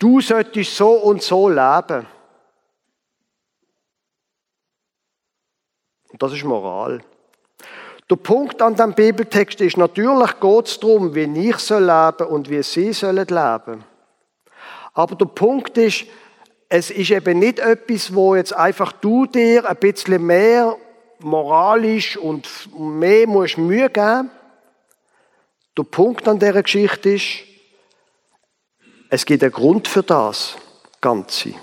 Du 0.00 0.20
solltest 0.20 0.76
so 0.76 0.94
und 0.94 1.22
so 1.22 1.48
leben. 1.48 2.04
Und 6.08 6.20
das 6.20 6.32
ist 6.32 6.42
Moral. 6.42 7.00
Der 8.10 8.16
Punkt 8.16 8.60
an 8.60 8.74
dem 8.74 8.92
Bibeltext 8.92 9.60
ist, 9.60 9.76
natürlich 9.76 10.40
geht 10.40 10.66
es 10.66 10.80
darum, 10.80 11.14
wie 11.14 11.48
ich 11.48 11.58
soll 11.58 11.84
leben 11.84 12.26
und 12.26 12.50
wie 12.50 12.64
sie 12.64 12.92
sollen 12.92 13.28
leben. 13.28 13.84
Aber 14.98 15.14
der 15.14 15.26
Punkt 15.26 15.78
ist, 15.78 16.06
es 16.68 16.90
ist 16.90 17.12
eben 17.12 17.38
nicht 17.38 17.60
etwas, 17.60 18.16
wo 18.16 18.34
jetzt 18.34 18.52
einfach 18.52 18.90
du 18.90 19.26
dir 19.26 19.64
ein 19.64 19.76
bisschen 19.76 20.26
mehr 20.26 20.76
moralisch 21.20 22.16
und 22.16 22.48
mehr 22.76 23.28
musst 23.28 23.58
Mühe 23.58 23.88
geben. 23.90 24.28
Der 25.76 25.84
Punkt 25.84 26.26
an 26.26 26.40
dieser 26.40 26.64
Geschichte 26.64 27.10
ist, 27.10 27.44
es 29.08 29.24
gibt 29.24 29.44
einen 29.44 29.52
Grund 29.52 29.86
für 29.86 30.02
das 30.02 30.56
Ganze. 31.00 31.54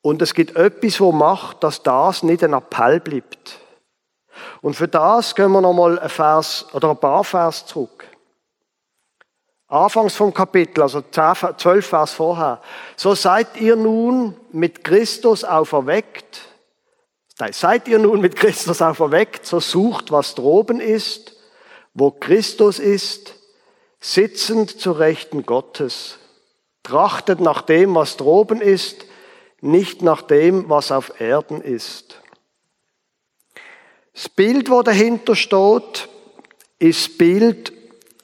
Und 0.00 0.22
es 0.22 0.32
gibt 0.32 0.56
etwas, 0.56 1.00
wo 1.02 1.12
macht, 1.12 1.62
dass 1.62 1.82
das 1.82 2.22
nicht 2.22 2.42
ein 2.42 2.54
Appell 2.54 3.00
bleibt. 3.00 3.60
Und 4.62 4.72
für 4.72 4.88
das 4.88 5.34
gehen 5.34 5.52
wir 5.52 5.60
nochmal 5.60 5.98
ein 5.98 6.08
Vers 6.08 6.64
oder 6.72 6.88
ein 6.92 6.98
paar 6.98 7.24
Vers 7.24 7.66
zurück. 7.66 8.06
Anfangs 9.70 10.16
vom 10.16 10.34
Kapitel, 10.34 10.82
also 10.82 11.00
12 11.00 11.86
Vers 11.86 12.12
vorher. 12.12 12.60
So 12.96 13.14
seid 13.14 13.56
ihr 13.60 13.76
nun 13.76 14.36
mit 14.50 14.82
Christus 14.82 15.44
auferweckt. 15.44 16.40
Seid 17.52 17.86
ihr 17.86 18.00
nun 18.00 18.20
mit 18.20 18.34
Christus 18.34 18.82
auferweckt, 18.82 19.46
so 19.46 19.60
sucht, 19.60 20.10
was 20.10 20.34
droben 20.34 20.80
ist, 20.80 21.36
wo 21.94 22.10
Christus 22.10 22.80
ist, 22.80 23.36
sitzend 24.00 24.80
zu 24.80 24.90
Rechten 24.90 25.46
Gottes. 25.46 26.18
Trachtet 26.82 27.38
nach 27.40 27.62
dem, 27.62 27.94
was 27.94 28.16
droben 28.16 28.60
ist, 28.60 29.06
nicht 29.60 30.02
nach 30.02 30.22
dem, 30.22 30.68
was 30.68 30.90
auf 30.90 31.20
Erden 31.20 31.60
ist. 31.62 32.20
Das 34.14 34.28
Bild, 34.28 34.68
wo 34.68 34.82
dahinter 34.82 35.36
steht, 35.36 36.08
ist 36.80 37.06
das 37.06 37.18
Bild 37.18 37.79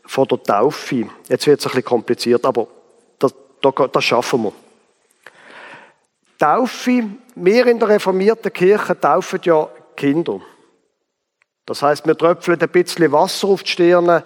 von 0.07 0.29
der 0.29 0.43
Taufe. 0.43 1.09
Jetzt 1.29 1.47
wird 1.47 1.61
es 1.61 1.67
ein 1.67 1.71
bisschen 1.71 1.85
kompliziert, 1.85 2.45
aber 2.45 2.67
das, 3.19 3.35
das 3.93 4.05
schaffen 4.05 4.45
wir. 4.45 4.53
Taufe, 6.39 7.05
wir 7.35 7.67
in 7.67 7.79
der 7.79 7.89
reformierten 7.89 8.53
Kirche 8.53 8.99
taufen 8.99 9.41
ja 9.43 9.69
Kinder. 9.97 10.41
Das 11.65 11.83
heißt, 11.83 12.07
wir 12.07 12.17
tröpfeln 12.17 12.61
ein 12.61 12.69
bisschen 12.69 13.11
Wasser 13.11 13.49
auf 13.49 13.63
die 13.63 13.73
Stirne 13.73 14.23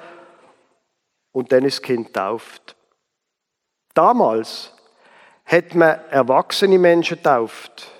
und 1.32 1.52
dann 1.52 1.64
ist 1.64 1.78
das 1.78 1.82
Kind 1.82 2.12
tauft. 2.12 2.76
Damals 3.94 4.72
hat 5.46 5.74
man 5.74 5.98
erwachsene 6.10 6.78
Menschen 6.78 7.22
tauft. 7.22 7.90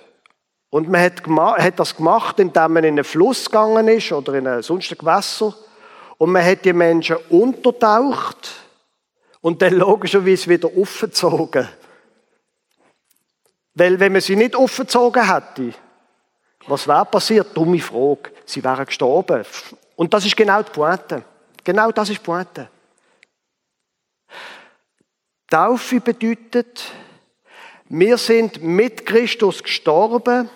Und 0.69 0.87
man 0.87 1.01
hat, 1.01 1.27
hat, 1.27 1.79
das 1.79 1.97
gemacht, 1.97 2.39
indem 2.39 2.73
man 2.73 2.83
in 2.83 2.93
einen 2.93 3.03
Fluss 3.03 3.45
gegangen 3.45 3.89
ist 3.89 4.11
oder 4.13 4.35
in 4.35 4.47
ein 4.47 4.61
sonstiges 4.61 4.99
Gewässer. 4.99 5.53
Und 6.21 6.33
man 6.33 6.45
hat 6.45 6.63
die 6.65 6.71
Menschen 6.71 7.15
untertaucht 7.29 8.51
und 9.41 9.59
dann 9.59 9.73
logischerweise 9.73 10.51
wieder 10.51 10.67
aufgezogen. 10.67 11.67
Weil 13.73 13.99
wenn 13.99 14.11
man 14.11 14.21
sie 14.21 14.35
nicht 14.35 14.55
aufgezogen 14.55 15.27
hätte, 15.27 15.73
was 16.67 16.87
wäre 16.87 17.05
passiert? 17.05 17.57
Dumme 17.57 17.79
Frage. 17.79 18.31
Sie 18.45 18.63
wären 18.63 18.85
gestorben. 18.85 19.43
Und 19.95 20.13
das 20.13 20.23
ist 20.23 20.37
genau 20.37 20.61
die 20.61 20.69
Pointe. 20.69 21.23
Genau 21.63 21.91
das 21.91 22.09
ist 22.09 22.19
die 22.19 22.23
Pointe. 22.23 22.69
Taufe 25.49 26.01
bedeutet, 26.01 26.83
wir 27.89 28.19
sind 28.19 28.61
mit 28.61 29.07
Christus 29.07 29.63
gestorben 29.63 30.51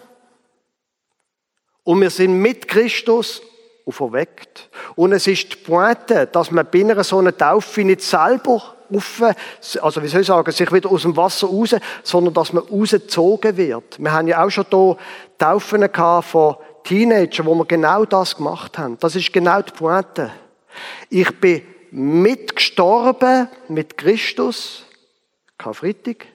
und 1.84 2.02
wir 2.02 2.12
sind 2.12 2.40
mit 2.40 2.68
Christus 2.68 3.42
auferweckt. 3.86 4.70
Und 4.96 5.12
es 5.14 5.28
ist 5.28 5.52
die 5.52 5.56
Pointe, 5.58 6.28
dass 6.28 6.52
man 6.52 6.68
bei 6.72 6.80
einer 6.82 7.04
so 7.04 7.20
einer 7.20 7.36
Taufe 7.36 7.84
nicht 7.84 8.02
selber 8.02 8.76
auf, 8.94 9.24
also 9.82 10.04
wie 10.04 10.08
soll 10.08 10.22
ich 10.22 10.28
sagen, 10.28 10.52
sich 10.52 10.72
wieder 10.72 10.92
aus 10.92 11.04
dem 11.04 11.16
Wasser 11.18 11.48
raus, 11.48 11.76
sondern 12.04 12.34
dass 12.34 12.54
man 12.54 12.64
rausgezogen 12.64 13.58
wird. 13.58 14.00
Wir 14.00 14.12
haben 14.12 14.28
ja 14.28 14.44
auch 14.44 14.50
schon 14.50 14.66
hier 14.70 14.98
Taufen 15.38 15.90
von 16.24 16.56
Teenagern, 16.84 17.46
wo 17.46 17.56
wir 17.56 17.66
genau 17.66 18.06
das 18.06 18.36
gemacht 18.36 18.78
haben. 18.78 18.98
Das 19.00 19.16
ist 19.16 19.34
genau 19.34 19.62
die 19.62 19.72
Pointe. 19.72 20.32
Ich 21.10 21.40
bin 21.40 21.64
mitgestorben 21.92 23.48
mit 23.68 23.98
Christus, 23.98 24.86
Karfreitag, 25.58 26.28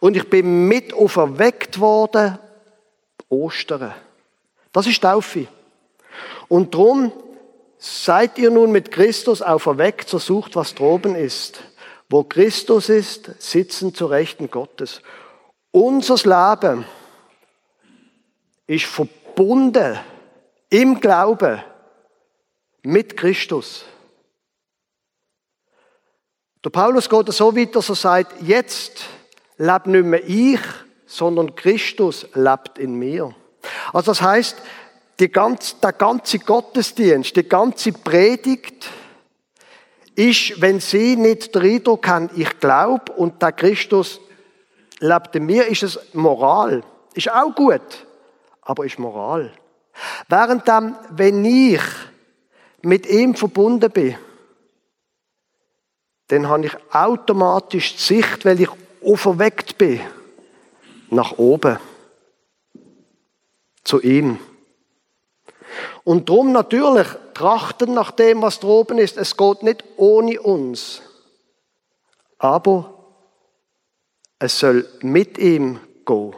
und 0.00 0.16
ich 0.16 0.28
bin 0.28 0.66
mit 0.66 0.92
auferweckt 0.92 1.78
worden, 1.78 2.38
Ostern. 3.28 3.94
Das 4.72 4.86
ist 4.88 5.00
Taufe. 5.00 5.46
Und 6.50 6.74
drum 6.74 7.12
seid 7.78 8.36
ihr 8.36 8.50
nun 8.50 8.72
mit 8.72 8.90
Christus 8.90 9.40
auferweckt, 9.40 10.08
so 10.08 10.18
sucht, 10.18 10.56
was 10.56 10.74
droben 10.74 11.14
ist. 11.14 11.62
Wo 12.08 12.24
Christus 12.24 12.88
ist, 12.88 13.40
sitzen 13.40 13.94
zu 13.94 14.06
Rechten 14.06 14.50
Gottes. 14.50 15.00
Unser 15.70 16.16
Leben 16.16 16.84
ist 18.66 18.86
verbunden 18.86 19.96
im 20.70 21.00
Glauben 21.00 21.62
mit 22.82 23.16
Christus. 23.16 23.84
Der 26.64 26.70
Paulus 26.70 27.08
geht 27.08 27.32
so 27.32 27.56
weit, 27.56 27.76
dass 27.76 27.90
er 27.90 27.94
sagt, 27.94 28.42
jetzt 28.42 29.04
lebt 29.56 29.86
nicht 29.86 30.04
mehr 30.04 30.28
ich, 30.28 30.60
sondern 31.06 31.54
Christus 31.54 32.26
lebt 32.34 32.76
in 32.76 32.94
mir. 32.94 33.36
Also 33.92 34.10
das 34.10 34.20
heißt, 34.20 34.56
die 35.20 35.30
ganze, 35.30 35.76
der 35.82 35.92
ganze 35.92 36.38
Gottesdienst, 36.38 37.36
die 37.36 37.48
ganze 37.48 37.92
Predigt 37.92 38.88
ist, 40.14 40.60
wenn 40.60 40.80
Sie 40.80 41.16
nicht 41.16 41.54
den 41.54 41.62
Eindruck 41.62 42.08
haben, 42.08 42.30
ich 42.34 42.58
glaube 42.58 43.12
und 43.12 43.40
der 43.40 43.52
Christus 43.52 44.20
lebt 44.98 45.36
in 45.36 45.46
mir, 45.46 45.66
ist 45.66 45.82
es 45.82 45.98
Moral. 46.14 46.82
Ist 47.14 47.30
auch 47.30 47.54
gut, 47.54 48.06
aber 48.62 48.86
ist 48.86 48.98
Moral. 48.98 49.52
Während 50.28 50.66
dann, 50.66 50.96
wenn 51.10 51.44
ich 51.44 51.82
mit 52.82 53.06
ihm 53.06 53.34
verbunden 53.34 53.90
bin, 53.90 54.16
dann 56.28 56.48
habe 56.48 56.66
ich 56.66 56.76
automatisch 56.92 57.96
die 57.96 58.02
Sicht, 58.02 58.44
weil 58.44 58.60
ich 58.60 58.68
auferweckt 59.04 59.76
bin, 59.76 60.00
nach 61.10 61.32
oben. 61.38 61.78
Zu 63.82 64.00
ihm. 64.00 64.38
Und 66.04 66.28
drum 66.28 66.52
natürlich 66.52 67.06
trachten 67.34 67.94
nach 67.94 68.10
dem, 68.10 68.42
was 68.42 68.60
droben 68.60 68.98
ist. 68.98 69.16
Es 69.16 69.36
geht 69.36 69.62
nicht 69.62 69.84
ohne 69.96 70.40
uns. 70.40 71.02
Aber 72.38 72.94
es 74.38 74.58
soll 74.58 74.88
mit 75.02 75.38
ihm 75.38 75.78
gehen. 76.06 76.34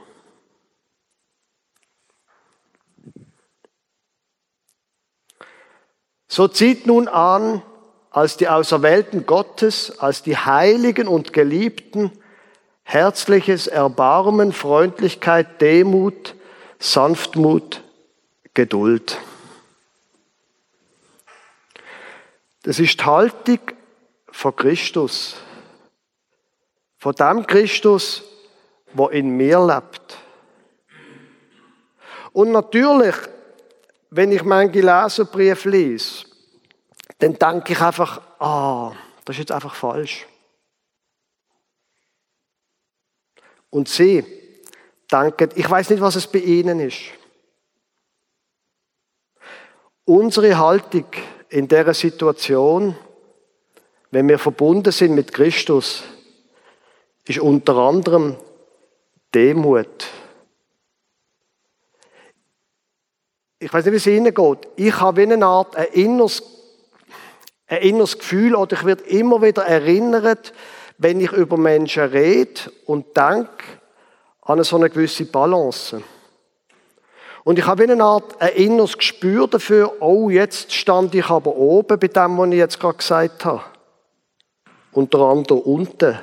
So 6.28 6.48
zieht 6.48 6.86
nun 6.86 7.08
an, 7.08 7.62
als 8.10 8.36
die 8.38 8.48
Auserwählten 8.48 9.26
Gottes, 9.26 9.98
als 9.98 10.22
die 10.22 10.36
Heiligen 10.36 11.06
und 11.06 11.32
Geliebten, 11.32 12.10
herzliches 12.84 13.66
Erbarmen, 13.66 14.52
Freundlichkeit, 14.52 15.60
Demut, 15.60 16.34
Sanftmut, 16.78 17.81
Geduld. 18.54 19.18
Das 22.62 22.78
ist 22.78 23.00
die 23.00 23.04
Haltung 23.04 23.60
von 24.30 24.54
Christus. 24.54 25.36
Von 26.98 27.14
dem 27.14 27.46
Christus, 27.46 28.22
wo 28.92 29.08
in 29.08 29.36
mir 29.36 29.58
lebt. 29.58 30.18
Und 32.32 32.52
natürlich, 32.52 33.16
wenn 34.10 34.32
ich 34.32 34.44
meinen 34.44 34.72
Leserbrief 34.72 35.64
lese, 35.64 36.26
dann 37.18 37.34
denke 37.38 37.72
ich 37.72 37.80
einfach, 37.80 38.20
ah, 38.40 38.92
das 39.24 39.36
ist 39.36 39.40
jetzt 39.40 39.52
einfach 39.52 39.74
falsch. 39.74 40.26
Und 43.70 43.88
sie 43.88 44.24
denken, 45.10 45.50
ich 45.54 45.68
weiß 45.68 45.90
nicht, 45.90 46.00
was 46.00 46.16
es 46.16 46.26
bei 46.26 46.40
ihnen 46.40 46.80
ist. 46.80 47.00
Unsere 50.04 50.58
Haltung 50.58 51.04
in 51.48 51.68
der 51.68 51.94
Situation, 51.94 52.96
wenn 54.10 54.28
wir 54.28 54.38
verbunden 54.38 54.90
sind 54.90 55.14
mit 55.14 55.32
Christus, 55.32 56.02
ist 57.24 57.38
unter 57.38 57.76
anderem 57.76 58.36
Demut. 59.32 60.06
Ich 63.60 63.72
weiß 63.72 63.84
nicht, 63.84 63.92
wie 63.92 63.96
es 63.96 64.06
Ihnen 64.08 64.34
geht. 64.34 64.68
Ich 64.74 65.00
habe 65.00 65.18
wie 65.18 65.32
eine 65.32 65.46
Art 65.46 65.76
ein 65.76 65.86
inneres, 65.92 66.42
ein 67.68 67.82
inneres 67.82 68.18
Gefühl 68.18 68.56
oder 68.56 68.76
ich 68.76 68.84
werde 68.84 69.04
immer 69.04 69.40
wieder 69.40 69.62
erinnert, 69.62 70.52
wenn 70.98 71.20
ich 71.20 71.30
über 71.30 71.56
Menschen 71.56 72.02
rede 72.02 72.60
und 72.86 73.16
denke 73.16 73.64
an 74.40 74.64
so 74.64 74.76
eine 74.76 74.90
gewisse 74.90 75.26
Balance. 75.26 76.02
Und 77.44 77.58
ich 77.58 77.66
habe 77.66 77.82
eine 77.82 78.02
Art 78.02 78.40
ein 78.40 78.54
inneres 78.54 78.96
Gespür 78.96 79.48
dafür, 79.48 80.00
oh, 80.00 80.30
jetzt 80.30 80.72
stand 80.72 81.14
ich 81.14 81.26
aber 81.26 81.56
oben 81.56 81.98
bei 81.98 82.06
dem, 82.08 82.38
was 82.38 82.48
ich 82.48 82.54
jetzt 82.54 82.78
gerade 82.78 82.98
gesagt 82.98 83.44
habe. 83.44 83.64
Unter 84.92 85.18
anderem 85.20 85.60
unten. 85.60 86.18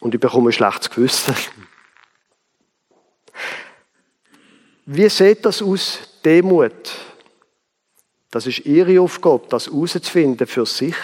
Und 0.00 0.14
ich 0.14 0.20
bekomme 0.20 0.50
ein 0.50 0.52
schlechtes 0.52 0.90
Gewissen. 0.90 1.34
Wie 4.84 5.08
sieht 5.08 5.44
das 5.44 5.62
aus, 5.62 6.00
Demut? 6.24 6.90
Das 8.32 8.46
ist 8.46 8.60
Ihre 8.60 9.00
Aufgabe, 9.00 9.46
das 9.48 9.66
herauszufinden 9.66 10.46
für 10.46 10.66
sich. 10.66 10.96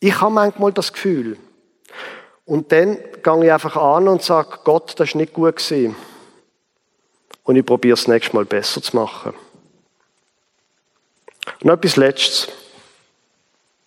Ich 0.00 0.20
habe 0.20 0.34
manchmal 0.34 0.72
das 0.72 0.92
Gefühl. 0.92 1.38
Und 2.44 2.72
dann 2.72 2.96
gehe 3.22 3.44
ich 3.44 3.52
einfach 3.52 3.76
an 3.76 4.08
und 4.08 4.22
sage, 4.22 4.58
Gott, 4.64 4.98
das 4.98 5.10
ist 5.10 5.14
nicht 5.14 5.34
gut 5.34 5.56
gewesen. 5.56 5.94
Und 7.46 7.54
ich 7.54 7.64
probiere 7.64 7.94
es 7.94 8.08
nächstes 8.08 8.34
Mal 8.34 8.44
besser 8.44 8.82
zu 8.82 8.96
machen. 8.96 9.32
Und 11.60 11.64
noch 11.64 11.74
etwas 11.74 11.94
Letztes. 11.94 12.48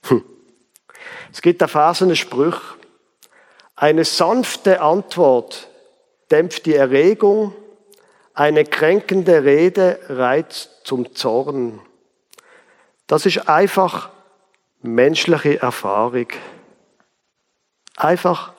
Hm. 0.04 0.24
Es 1.32 1.42
gibt 1.42 1.62
da 1.62 1.68
Phasen 1.68 2.16
Spruch. 2.16 2.62
Eine 3.76 4.06
sanfte 4.06 4.82
Antwort 4.82 5.68
dämpft 6.32 6.66
die 6.66 6.76
Erregung, 6.76 7.54
eine 8.34 8.64
kränkende 8.64 9.44
Rede 9.44 10.00
reizt 10.08 10.82
zum 10.86 11.14
Zorn. 11.14 11.82
Das 13.08 13.26
ist 13.26 13.50
einfach 13.50 14.10
menschliche 14.82 15.62
Erfahrung. 15.62 16.28
Einfach 17.98 18.54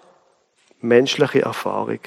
menschliche 0.81 1.41
Erfahrung. 1.41 2.01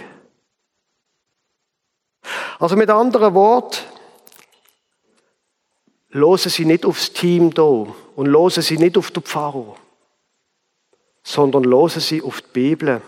Also 2.60 2.76
mit 2.76 2.90
anderen 2.90 3.34
Worten, 3.34 3.78
losen 6.10 6.52
Sie 6.52 6.66
nicht 6.66 6.86
aufs 6.86 7.12
Team 7.12 7.54
da 7.54 7.64
und 7.64 8.26
losen 8.26 8.64
Sie 8.64 8.78
nicht 8.78 8.98
auf 8.98 9.12
den 9.12 9.24
Pfarrer, 9.24 9.76
sondern 11.24 11.64
losen 11.64 12.02
Sie 12.02 12.22
auf 12.22 12.42
die 12.42 12.52
Bibel. 12.54 13.02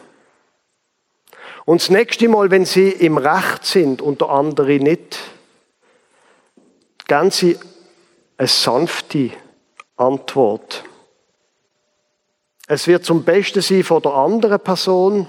Und 1.66 1.82
das 1.82 1.90
nächste 1.90 2.28
Mal, 2.28 2.52
wenn 2.52 2.66
Sie 2.66 2.90
im 2.90 3.18
Recht 3.18 3.66
sind 3.66 4.02
und 4.02 4.22
der 4.22 4.30
andere 4.30 4.80
nicht, 4.80 5.20
geben 7.08 7.32
Sie 7.32 7.58
eine 8.38 8.48
sanfte 8.48 9.32
Antwort. 9.96 10.84
Es 12.68 12.88
wird 12.88 13.06
zum 13.06 13.24
Besten 13.24 13.62
sein 13.62 13.84
von 13.84 14.02
der 14.02 14.14
anderen 14.14 14.60
Person 14.60 15.28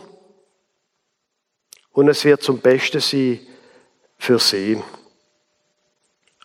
und 1.92 2.08
es 2.08 2.24
wird 2.24 2.42
zum 2.42 2.58
Besten 2.58 3.00
sein 3.00 3.40
für 4.18 4.38
Sie. 4.38 4.82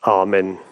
Amen. 0.01 0.70